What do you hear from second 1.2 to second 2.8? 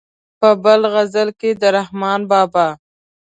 کې د رحمان بابا.